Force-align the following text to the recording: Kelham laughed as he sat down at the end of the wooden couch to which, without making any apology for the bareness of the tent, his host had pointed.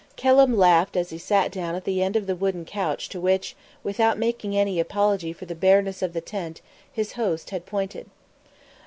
Kelham 0.15 0.57
laughed 0.57 0.97
as 0.97 1.11
he 1.11 1.19
sat 1.19 1.51
down 1.51 1.75
at 1.75 1.83
the 1.83 2.01
end 2.01 2.15
of 2.15 2.25
the 2.25 2.35
wooden 2.35 2.65
couch 2.65 3.07
to 3.09 3.21
which, 3.21 3.55
without 3.83 4.17
making 4.17 4.57
any 4.57 4.79
apology 4.79 5.31
for 5.31 5.45
the 5.45 5.53
bareness 5.53 6.01
of 6.01 6.13
the 6.13 6.21
tent, 6.21 6.59
his 6.91 7.11
host 7.11 7.51
had 7.51 7.67
pointed. 7.67 8.09